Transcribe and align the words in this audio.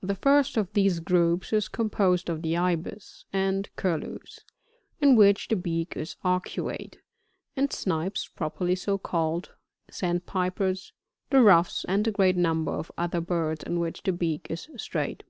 46 0.00 0.08
The 0.08 0.22
first 0.22 0.56
of 0.56 0.72
these 0.72 1.00
groups 1.00 1.52
is 1.52 1.68
composed 1.68 2.30
of 2.30 2.40
the 2.40 2.56
Ibis 2.56 3.26
and 3.30 3.68
Curlews, 3.76 4.38
in 5.02 5.16
which 5.16 5.48
the 5.48 5.56
beak 5.56 5.92
is 5.98 6.16
arctiate, 6.24 6.96
and 7.56 7.70
Snipes 7.70 8.26
properly 8.26 8.74
so 8.74 8.96
called. 8.96 9.52
Sandpipers, 9.90 10.94
the 11.28 11.42
Ruffs, 11.42 11.84
and 11.86 12.08
a 12.08 12.10
great 12.10 12.38
number 12.38 12.72
of 12.72 12.90
other 12.96 13.20
birds 13.20 13.62
in 13.62 13.78
which 13.80 14.02
the 14.02 14.12
beak 14.14 14.46
is 14.50 14.70
straight. 14.78 15.24